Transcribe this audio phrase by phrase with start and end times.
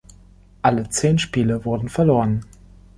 [0.63, 2.43] Alle zehn Spiele wurden verloren.